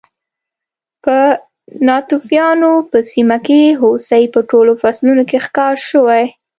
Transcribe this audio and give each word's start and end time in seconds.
په 1.03 1.17
ناتوفیانو 1.87 2.71
په 2.89 2.97
سیمه 3.11 3.37
کې 3.45 3.61
هوسۍ 3.81 4.23
په 4.33 4.39
ټولو 4.49 4.71
فصلونو 4.81 5.23
کې 5.29 5.37
ښکار 5.45 5.75
شوې 5.89 6.23